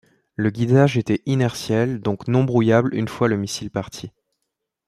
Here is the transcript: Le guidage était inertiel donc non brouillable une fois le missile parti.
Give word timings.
Le 0.35 0.49
guidage 0.49 0.97
était 0.97 1.21
inertiel 1.27 1.99
donc 1.99 2.27
non 2.27 2.43
brouillable 2.43 2.95
une 2.95 3.07
fois 3.07 3.27
le 3.27 3.37
missile 3.37 3.69
parti. 3.69 4.09